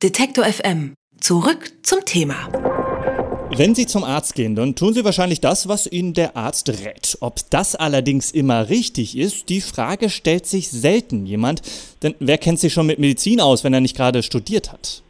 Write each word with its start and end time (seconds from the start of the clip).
Detektor 0.00 0.44
FM. 0.44 0.94
Zurück 1.20 1.72
zum 1.82 2.04
Thema. 2.04 2.48
Wenn 3.56 3.74
Sie 3.74 3.84
zum 3.84 4.04
Arzt 4.04 4.36
gehen, 4.36 4.54
dann 4.54 4.76
tun 4.76 4.94
Sie 4.94 5.04
wahrscheinlich 5.04 5.40
das, 5.40 5.66
was 5.66 5.88
Ihnen 5.88 6.14
der 6.14 6.36
Arzt 6.36 6.68
rät. 6.68 7.18
Ob 7.18 7.40
das 7.50 7.74
allerdings 7.74 8.30
immer 8.30 8.68
richtig 8.68 9.18
ist, 9.18 9.48
die 9.48 9.60
Frage 9.60 10.08
stellt 10.08 10.46
sich 10.46 10.70
selten 10.70 11.26
jemand. 11.26 11.62
Denn 12.04 12.14
wer 12.20 12.38
kennt 12.38 12.60
sich 12.60 12.72
schon 12.72 12.86
mit 12.86 13.00
Medizin 13.00 13.40
aus, 13.40 13.64
wenn 13.64 13.74
er 13.74 13.80
nicht 13.80 13.96
gerade 13.96 14.22
studiert 14.22 14.70
hat? 14.70 15.02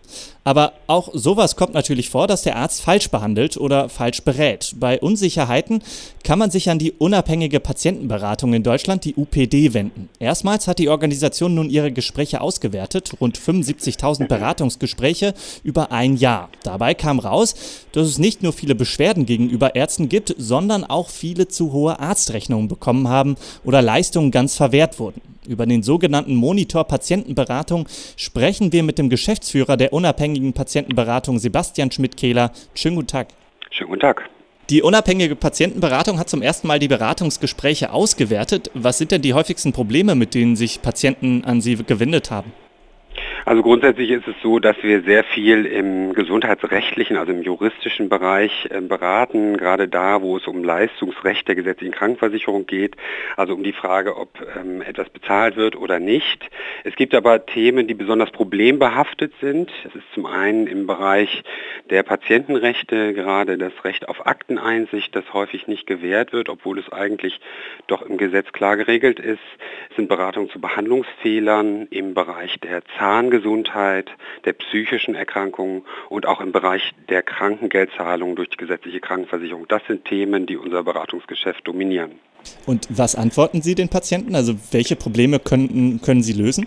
Aber 0.44 0.72
auch 0.86 1.10
sowas 1.12 1.56
kommt 1.56 1.74
natürlich 1.74 2.08
vor, 2.08 2.26
dass 2.26 2.42
der 2.42 2.56
Arzt 2.56 2.80
falsch 2.80 3.10
behandelt 3.10 3.56
oder 3.58 3.88
falsch 3.88 4.22
berät. 4.22 4.74
Bei 4.76 4.98
Unsicherheiten 4.98 5.82
kann 6.24 6.38
man 6.38 6.50
sich 6.50 6.70
an 6.70 6.78
die 6.78 6.92
unabhängige 6.92 7.60
Patientenberatung 7.60 8.54
in 8.54 8.62
Deutschland, 8.62 9.04
die 9.04 9.14
UPD, 9.14 9.74
wenden. 9.74 10.08
Erstmals 10.18 10.66
hat 10.66 10.78
die 10.78 10.88
Organisation 10.88 11.54
nun 11.54 11.68
ihre 11.68 11.92
Gespräche 11.92 12.40
ausgewertet, 12.40 13.12
rund 13.20 13.38
75.000 13.38 14.26
Beratungsgespräche 14.26 15.34
über 15.64 15.92
ein 15.92 16.16
Jahr. 16.16 16.48
Dabei 16.62 16.94
kam 16.94 17.18
raus, 17.18 17.54
dass 17.92 18.08
es 18.08 18.18
nicht 18.18 18.42
nur 18.42 18.52
viele 18.52 18.74
Beschwerden 18.74 19.26
gegenüber 19.26 19.74
Ärzten 19.74 20.08
gibt, 20.08 20.34
sondern 20.38 20.84
auch 20.84 21.10
viele 21.10 21.48
zu 21.48 21.72
hohe 21.72 22.00
Arztrechnungen 22.00 22.68
bekommen 22.68 23.08
haben 23.08 23.36
oder 23.64 23.82
Leistungen 23.82 24.30
ganz 24.30 24.56
verwehrt 24.56 24.98
wurden. 24.98 25.20
Über 25.48 25.64
den 25.64 25.82
sogenannten 25.82 26.34
Monitor 26.34 26.84
Patientenberatung 26.84 27.88
sprechen 28.16 28.70
wir 28.70 28.82
mit 28.82 28.98
dem 28.98 29.08
Geschäftsführer 29.08 29.78
der 29.78 29.94
unabhängigen 29.94 30.52
Patientenberatung 30.52 31.38
Sebastian 31.38 31.90
Schmidt-Kehler. 31.90 32.52
Schönen 32.74 32.96
guten 32.96 33.08
Tag. 33.08 33.28
Schönen 33.70 33.88
guten 33.88 34.02
Tag. 34.02 34.28
Die 34.68 34.82
unabhängige 34.82 35.36
Patientenberatung 35.36 36.18
hat 36.18 36.28
zum 36.28 36.42
ersten 36.42 36.66
Mal 36.68 36.78
die 36.78 36.88
Beratungsgespräche 36.88 37.94
ausgewertet. 37.94 38.70
Was 38.74 38.98
sind 38.98 39.10
denn 39.10 39.22
die 39.22 39.32
häufigsten 39.32 39.72
Probleme, 39.72 40.14
mit 40.14 40.34
denen 40.34 40.54
sich 40.54 40.82
Patienten 40.82 41.42
an 41.44 41.62
Sie 41.62 41.76
gewendet 41.76 42.30
haben? 42.30 42.52
Also 43.48 43.62
grundsätzlich 43.62 44.10
ist 44.10 44.28
es 44.28 44.34
so, 44.42 44.58
dass 44.58 44.76
wir 44.82 45.00
sehr 45.04 45.24
viel 45.24 45.64
im 45.64 46.12
gesundheitsrechtlichen, 46.12 47.16
also 47.16 47.32
im 47.32 47.40
juristischen 47.40 48.10
Bereich 48.10 48.68
äh, 48.70 48.82
beraten, 48.82 49.56
gerade 49.56 49.88
da, 49.88 50.20
wo 50.20 50.36
es 50.36 50.46
um 50.46 50.62
Leistungsrecht 50.62 51.48
der 51.48 51.54
gesetzlichen 51.54 51.94
Krankenversicherung 51.94 52.66
geht, 52.66 52.96
also 53.38 53.54
um 53.54 53.62
die 53.62 53.72
Frage, 53.72 54.18
ob 54.18 54.28
ähm, 54.54 54.82
etwas 54.82 55.08
bezahlt 55.08 55.56
wird 55.56 55.76
oder 55.76 55.98
nicht. 55.98 56.46
Es 56.84 56.94
gibt 56.94 57.14
aber 57.14 57.46
Themen, 57.46 57.86
die 57.86 57.94
besonders 57.94 58.30
problembehaftet 58.32 59.32
sind. 59.40 59.70
Es 59.86 59.94
ist 59.94 60.04
zum 60.12 60.26
einen 60.26 60.66
im 60.66 60.86
Bereich 60.86 61.42
der 61.88 62.02
Patientenrechte, 62.02 63.14
gerade 63.14 63.56
das 63.56 63.72
Recht 63.82 64.10
auf 64.10 64.26
Akteneinsicht, 64.26 65.16
das 65.16 65.24
häufig 65.32 65.66
nicht 65.68 65.86
gewährt 65.86 66.34
wird, 66.34 66.50
obwohl 66.50 66.78
es 66.78 66.92
eigentlich 66.92 67.40
doch 67.86 68.02
im 68.02 68.18
Gesetz 68.18 68.52
klar 68.52 68.76
geregelt 68.76 69.18
ist. 69.18 69.40
Es 69.88 69.96
sind 69.96 70.10
Beratungen 70.10 70.50
zu 70.50 70.60
Behandlungsfehlern 70.60 71.86
im 71.88 72.12
Bereich 72.12 72.60
der 72.60 72.82
Zahngesundheit, 72.98 73.37
Gesundheit, 73.38 74.10
der 74.44 74.52
psychischen 74.54 75.14
Erkrankungen 75.14 75.82
und 76.08 76.26
auch 76.26 76.40
im 76.40 76.52
Bereich 76.52 76.92
der 77.08 77.22
Krankengeldzahlung 77.22 78.34
durch 78.36 78.48
die 78.48 78.56
gesetzliche 78.56 79.00
Krankenversicherung. 79.00 79.66
Das 79.68 79.82
sind 79.86 80.04
Themen, 80.04 80.46
die 80.46 80.56
unser 80.56 80.82
Beratungsgeschäft 80.82 81.66
dominieren. 81.66 82.12
Und 82.66 82.86
was 82.90 83.14
antworten 83.14 83.62
Sie 83.62 83.74
den 83.74 83.88
Patienten? 83.88 84.34
Also 84.34 84.54
welche 84.72 84.96
Probleme 84.96 85.38
können, 85.38 86.00
können 86.02 86.22
Sie 86.22 86.32
lösen? 86.32 86.66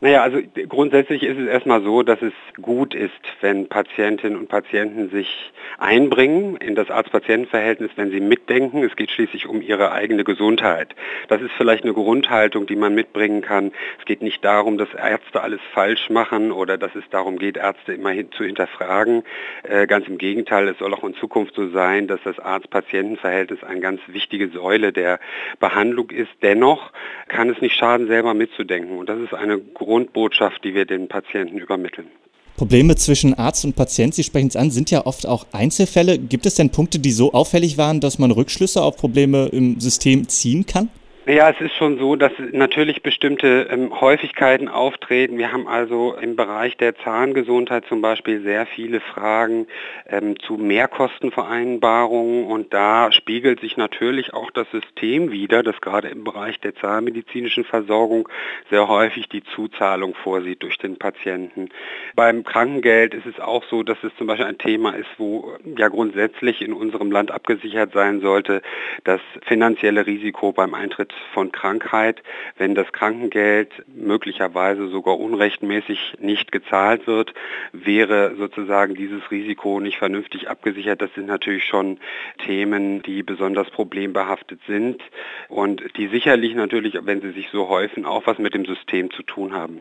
Naja, 0.00 0.22
also 0.22 0.38
grundsätzlich 0.68 1.22
ist 1.22 1.38
es 1.38 1.48
erstmal 1.48 1.82
so, 1.82 2.02
dass 2.02 2.20
es 2.20 2.32
gut 2.60 2.94
ist, 2.94 3.12
wenn 3.40 3.68
Patientinnen 3.68 4.38
und 4.38 4.48
Patienten 4.48 5.08
sich 5.10 5.52
einbringen 5.78 6.56
in 6.56 6.74
das 6.74 6.90
Arzt-Patienten-Verhältnis, 6.90 7.90
wenn 7.96 8.10
sie 8.10 8.20
mitdenken. 8.20 8.84
Es 8.84 8.96
geht 8.96 9.10
schließlich 9.10 9.46
um 9.46 9.62
ihre 9.62 9.92
eigene 9.92 10.24
Gesundheit. 10.24 10.94
Das 11.28 11.40
ist 11.40 11.52
vielleicht 11.56 11.84
eine 11.84 11.94
Grundhaltung, 11.94 12.66
die 12.66 12.76
man 12.76 12.94
mitbringen 12.94 13.40
kann. 13.40 13.72
Es 13.98 14.04
geht 14.04 14.22
nicht 14.22 14.44
darum, 14.44 14.76
dass 14.76 14.92
Ärzte 14.92 15.42
alles 15.42 15.60
falsch 15.72 16.10
machen 16.10 16.52
oder 16.52 16.76
dass 16.76 16.94
es 16.94 17.04
darum 17.10 17.38
geht, 17.38 17.56
Ärzte 17.56 17.94
immer 17.94 18.12
zu 18.32 18.44
hinterfragen. 18.44 19.22
Äh, 19.62 19.86
ganz 19.86 20.06
im 20.08 20.18
Gegenteil, 20.18 20.68
es 20.68 20.78
soll 20.78 20.92
auch 20.92 21.04
in 21.04 21.14
Zukunft 21.14 21.54
so 21.54 21.68
sein, 21.70 22.06
dass 22.06 22.20
das 22.24 22.38
Arzt-Patienten-Verhältnis 22.38 23.64
eine 23.64 23.80
ganz 23.80 24.00
wichtige 24.08 24.48
Säule 24.48 24.92
der 24.92 25.20
Behandlung 25.58 26.10
ist. 26.10 26.32
Dennoch 26.42 26.92
kann 27.28 27.48
es 27.48 27.60
nicht 27.60 27.76
schaden, 27.76 28.06
selber 28.06 28.34
mitzudenken. 28.34 28.98
Und 28.98 29.08
das 29.08 29.20
ist 29.20 29.34
eine 29.34 29.58
Grundbotschaft, 29.86 30.64
die 30.64 30.74
wir 30.74 30.84
den 30.84 31.06
Patienten 31.06 31.58
übermitteln. 31.58 32.08
Probleme 32.56 32.96
zwischen 32.96 33.34
Arzt 33.34 33.64
und 33.64 33.76
Patient, 33.76 34.14
Sie 34.14 34.24
sprechen 34.24 34.48
es 34.48 34.56
an, 34.56 34.70
sind 34.70 34.90
ja 34.90 35.06
oft 35.06 35.26
auch 35.26 35.46
Einzelfälle. 35.52 36.18
Gibt 36.18 36.44
es 36.44 36.56
denn 36.56 36.70
Punkte, 36.70 36.98
die 36.98 37.12
so 37.12 37.32
auffällig 37.32 37.78
waren, 37.78 38.00
dass 38.00 38.18
man 38.18 38.30
Rückschlüsse 38.30 38.82
auf 38.82 38.96
Probleme 38.96 39.46
im 39.46 39.78
System 39.78 40.28
ziehen 40.28 40.66
kann? 40.66 40.88
Ja, 41.28 41.50
es 41.50 41.60
ist 41.60 41.74
schon 41.74 41.98
so, 41.98 42.14
dass 42.14 42.30
natürlich 42.52 43.02
bestimmte 43.02 43.66
ähm, 43.68 44.00
Häufigkeiten 44.00 44.68
auftreten. 44.68 45.38
Wir 45.38 45.50
haben 45.50 45.66
also 45.66 46.14
im 46.14 46.36
Bereich 46.36 46.76
der 46.76 46.94
Zahngesundheit 46.98 47.84
zum 47.88 48.00
Beispiel 48.00 48.42
sehr 48.42 48.64
viele 48.64 49.00
Fragen 49.00 49.66
ähm, 50.08 50.38
zu 50.38 50.52
Mehrkostenvereinbarungen 50.56 52.46
und 52.46 52.72
da 52.72 53.10
spiegelt 53.10 53.58
sich 53.58 53.76
natürlich 53.76 54.34
auch 54.34 54.52
das 54.52 54.70
System 54.70 55.32
wieder, 55.32 55.64
das 55.64 55.80
gerade 55.80 56.06
im 56.06 56.22
Bereich 56.22 56.60
der 56.60 56.76
zahnmedizinischen 56.76 57.64
Versorgung 57.64 58.28
sehr 58.70 58.86
häufig 58.86 59.28
die 59.28 59.42
Zuzahlung 59.42 60.14
vorsieht 60.14 60.62
durch 60.62 60.78
den 60.78 60.96
Patienten. 60.96 61.70
Beim 62.14 62.44
Krankengeld 62.44 63.14
ist 63.14 63.26
es 63.26 63.40
auch 63.40 63.64
so, 63.64 63.82
dass 63.82 63.98
es 64.04 64.14
zum 64.16 64.28
Beispiel 64.28 64.46
ein 64.46 64.58
Thema 64.58 64.90
ist, 64.90 65.10
wo 65.18 65.56
ja 65.76 65.88
grundsätzlich 65.88 66.62
in 66.62 66.72
unserem 66.72 67.10
Land 67.10 67.32
abgesichert 67.32 67.92
sein 67.94 68.20
sollte, 68.20 68.62
das 69.02 69.20
finanzielle 69.44 70.06
Risiko 70.06 70.52
beim 70.52 70.72
Eintritt 70.72 71.15
von 71.32 71.52
Krankheit, 71.52 72.22
wenn 72.56 72.74
das 72.74 72.92
Krankengeld 72.92 73.70
möglicherweise 73.86 74.88
sogar 74.88 75.18
unrechtmäßig 75.18 76.14
nicht 76.20 76.52
gezahlt 76.52 77.06
wird, 77.06 77.34
wäre 77.72 78.34
sozusagen 78.36 78.94
dieses 78.94 79.30
Risiko 79.30 79.80
nicht 79.80 79.98
vernünftig 79.98 80.48
abgesichert. 80.48 81.02
Das 81.02 81.12
sind 81.14 81.26
natürlich 81.26 81.64
schon 81.64 81.98
Themen, 82.44 83.02
die 83.02 83.22
besonders 83.22 83.70
problembehaftet 83.70 84.60
sind 84.66 85.02
und 85.48 85.82
die 85.96 86.08
sicherlich 86.08 86.54
natürlich, 86.54 86.98
wenn 87.02 87.20
sie 87.20 87.32
sich 87.32 87.48
so 87.50 87.68
häufen, 87.68 88.04
auch 88.04 88.26
was 88.26 88.38
mit 88.38 88.54
dem 88.54 88.64
System 88.64 89.10
zu 89.10 89.22
tun 89.22 89.52
haben. 89.52 89.80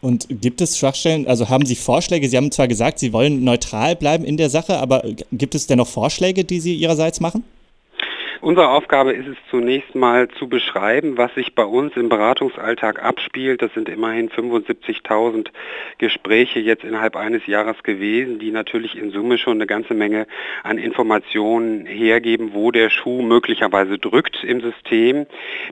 Und 0.00 0.26
gibt 0.28 0.60
es 0.60 0.78
Schwachstellen, 0.78 1.26
also 1.26 1.48
haben 1.48 1.64
Sie 1.64 1.74
Vorschläge? 1.74 2.28
Sie 2.28 2.36
haben 2.36 2.52
zwar 2.52 2.68
gesagt, 2.68 2.98
Sie 2.98 3.12
wollen 3.12 3.44
neutral 3.44 3.96
bleiben 3.96 4.24
in 4.24 4.36
der 4.36 4.50
Sache, 4.50 4.76
aber 4.76 5.02
gibt 5.32 5.54
es 5.54 5.66
dennoch 5.66 5.88
Vorschläge, 5.88 6.44
die 6.44 6.60
Sie 6.60 6.74
Ihrerseits 6.74 7.20
machen? 7.20 7.44
Unsere 8.46 8.68
Aufgabe 8.68 9.10
ist 9.10 9.26
es 9.26 9.36
zunächst 9.50 9.96
mal 9.96 10.28
zu 10.28 10.48
beschreiben, 10.48 11.18
was 11.18 11.34
sich 11.34 11.56
bei 11.56 11.64
uns 11.64 11.96
im 11.96 12.08
Beratungsalltag 12.08 13.02
abspielt. 13.02 13.60
Das 13.60 13.74
sind 13.74 13.88
immerhin 13.88 14.30
75.000 14.30 15.48
Gespräche 15.98 16.60
jetzt 16.60 16.84
innerhalb 16.84 17.16
eines 17.16 17.44
Jahres 17.48 17.82
gewesen, 17.82 18.38
die 18.38 18.52
natürlich 18.52 18.96
in 18.96 19.10
Summe 19.10 19.38
schon 19.38 19.54
eine 19.54 19.66
ganze 19.66 19.94
Menge 19.94 20.28
an 20.62 20.78
Informationen 20.78 21.86
hergeben, 21.86 22.50
wo 22.52 22.70
der 22.70 22.88
Schuh 22.88 23.20
möglicherweise 23.20 23.98
drückt 23.98 24.44
im 24.44 24.60
System. 24.60 25.26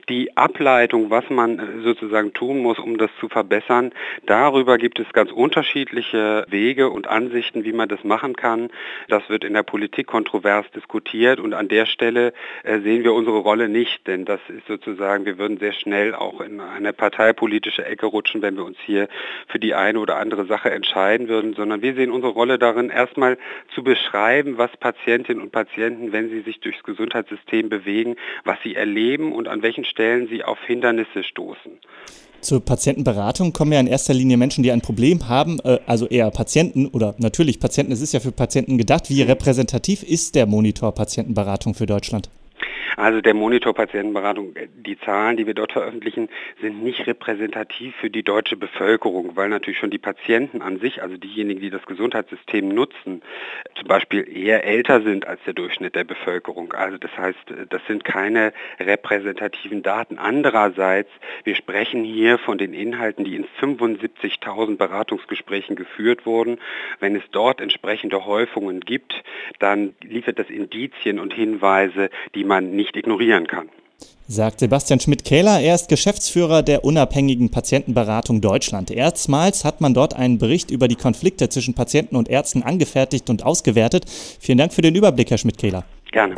Die 0.09 0.35
Ableitung, 0.35 1.09
was 1.09 1.29
man 1.29 1.81
sozusagen 1.81 2.33
tun 2.33 2.59
muss, 2.59 2.77
um 2.77 2.97
das 2.97 3.09
zu 3.21 3.29
verbessern, 3.29 3.93
darüber 4.25 4.77
gibt 4.77 4.99
es 4.99 5.13
ganz 5.13 5.31
unterschiedliche 5.31 6.45
Wege 6.49 6.89
und 6.89 7.07
Ansichten, 7.07 7.63
wie 7.63 7.71
man 7.71 7.87
das 7.87 8.03
machen 8.03 8.35
kann. 8.35 8.69
Das 9.07 9.29
wird 9.29 9.45
in 9.45 9.53
der 9.53 9.63
Politik 9.63 10.07
kontrovers 10.07 10.69
diskutiert 10.75 11.39
und 11.39 11.53
an 11.53 11.69
der 11.69 11.85
Stelle 11.85 12.33
sehen 12.65 13.03
wir 13.03 13.13
unsere 13.13 13.37
Rolle 13.37 13.69
nicht, 13.69 14.07
denn 14.07 14.25
das 14.25 14.39
ist 14.47 14.65
sozusagen, 14.67 15.25
wir 15.25 15.37
würden 15.37 15.59
sehr 15.59 15.73
schnell 15.73 16.15
auch 16.15 16.41
in 16.41 16.59
eine 16.59 16.93
parteipolitische 16.93 17.85
Ecke 17.85 18.07
rutschen, 18.07 18.41
wenn 18.41 18.55
wir 18.55 18.65
uns 18.65 18.77
hier 18.85 19.07
für 19.47 19.59
die 19.59 19.75
eine 19.75 19.99
oder 19.99 20.17
andere 20.17 20.45
Sache 20.45 20.71
entscheiden 20.71 21.27
würden, 21.27 21.53
sondern 21.53 21.81
wir 21.81 21.93
sehen 21.93 22.11
unsere 22.11 22.33
Rolle 22.33 22.57
darin, 22.57 22.89
erstmal 22.89 23.37
zu 23.73 23.83
beschreiben, 23.83 24.57
was 24.57 24.71
Patientinnen 24.77 25.43
und 25.43 25.51
Patienten, 25.51 26.11
wenn 26.11 26.29
sie 26.29 26.41
sich 26.41 26.59
durchs 26.59 26.83
Gesundheitssystem 26.83 27.69
bewegen, 27.69 28.15
was 28.43 28.57
sie 28.63 28.75
erleben 28.75 29.31
und 29.31 29.47
an 29.47 29.61
welchen 29.61 29.85
Stellen 29.85 30.27
sie 30.27 30.43
auf 30.43 30.59
Hindernisse 30.65 31.23
stoßen. 31.23 31.79
Zur 32.41 32.63
Patientenberatung 32.63 33.53
kommen 33.53 33.71
ja 33.71 33.79
in 33.79 33.87
erster 33.87 34.13
Linie 34.13 34.37
Menschen, 34.37 34.63
die 34.63 34.71
ein 34.71 34.81
Problem 34.81 35.29
haben, 35.29 35.59
äh, 35.63 35.79
also 35.87 36.07
eher 36.07 36.29
Patienten 36.31 36.87
oder 36.87 37.15
natürlich 37.17 37.59
Patienten, 37.59 37.91
es 37.91 38.01
ist 38.01 38.13
ja 38.13 38.19
für 38.19 38.31
Patienten 38.31 38.77
gedacht. 38.77 39.09
Wie 39.09 39.21
repräsentativ 39.21 40.03
ist 40.03 40.35
der 40.35 40.45
Monitor 40.45 40.93
Patientenberatung 40.93 41.73
für 41.73 41.87
Deutschland? 41.87 42.29
Also 42.97 43.21
der 43.21 43.33
Monitor 43.33 43.73
Patientenberatung, 43.73 44.55
äh, 44.55 44.67
die 44.73 44.97
Zahlen, 44.99 45.37
die 45.37 45.45
wir 45.45 45.53
dort 45.53 45.73
veröffentlichen, 45.73 46.29
sind 46.61 46.83
nicht 46.83 47.05
repräsentativ 47.07 47.95
für 47.95 48.09
die 48.09 48.23
deutsche 48.23 48.55
Bevölkerung, 48.55 49.35
weil 49.35 49.49
natürlich 49.49 49.79
schon 49.79 49.89
die 49.89 49.97
Patienten 49.97 50.61
an 50.61 50.79
sich, 50.79 51.01
also 51.01 51.17
diejenigen, 51.17 51.59
die 51.59 51.69
das 51.69 51.85
Gesundheitssystem 51.85 52.69
nutzen, 52.69 53.21
zum 53.75 53.87
Beispiel 53.87 54.27
eher 54.27 54.63
älter 54.63 55.01
sind 55.01 55.27
als 55.27 55.41
der 55.45 55.53
Durchschnitt 55.53 55.95
der 55.95 56.05
Bevölkerung. 56.05 56.73
Also 56.73 56.97
das 56.97 57.11
heißt, 57.17 57.51
äh, 57.51 57.65
das 57.69 57.81
sind 57.87 58.05
keine 58.05 58.53
repräsentativen 58.79 59.83
Daten. 59.83 60.17
Andererseits, 60.17 61.09
wir 61.43 61.55
sprechen 61.55 62.03
hier 62.03 62.37
von 62.37 62.57
den 62.57 62.73
Inhalten, 62.73 63.25
die 63.25 63.35
in 63.35 63.45
75.000 63.59 64.77
Beratungsgesprächen 64.77 65.75
geführt 65.75 66.25
wurden. 66.25 66.59
Wenn 66.99 67.15
es 67.15 67.23
dort 67.31 67.59
entsprechende 67.59 68.25
Häufungen 68.25 68.79
gibt, 68.79 69.23
dann 69.59 69.95
liefert 70.01 70.39
das 70.39 70.49
Indizien 70.49 71.19
und 71.19 71.33
Hinweise, 71.33 72.09
die 72.33 72.43
man 72.43 72.71
nicht 72.71 72.84
nicht 72.85 72.95
ignorieren 72.95 73.47
kann. 73.47 73.69
sagt 74.27 74.59
Sebastian 74.59 74.99
Schmidt-Kähler. 74.99 75.59
Er 75.59 75.75
ist 75.75 75.89
Geschäftsführer 75.89 76.63
der 76.63 76.83
unabhängigen 76.83 77.51
Patientenberatung 77.51 78.41
Deutschland. 78.41 78.89
Erstmals 78.89 79.63
hat 79.63 79.81
man 79.81 79.93
dort 79.93 80.15
einen 80.15 80.39
Bericht 80.39 80.71
über 80.71 80.87
die 80.87 80.95
Konflikte 80.95 81.49
zwischen 81.49 81.73
Patienten 81.73 82.15
und 82.15 82.29
Ärzten 82.29 82.63
angefertigt 82.63 83.29
und 83.29 83.43
ausgewertet. 83.43 84.05
Vielen 84.39 84.57
Dank 84.57 84.73
für 84.73 84.81
den 84.81 84.95
Überblick, 84.95 85.29
Herr 85.29 85.37
Schmidt-Kähler. 85.37 85.83
Gerne. 86.11 86.35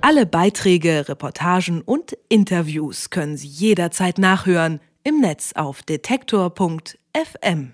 Alle 0.00 0.26
Beiträge, 0.26 1.08
Reportagen 1.08 1.82
und 1.82 2.16
Interviews 2.28 3.10
können 3.10 3.36
Sie 3.36 3.48
jederzeit 3.48 4.18
nachhören 4.18 4.80
im 5.04 5.20
Netz 5.20 5.52
auf 5.54 5.82
detektor.fm. 5.82 7.72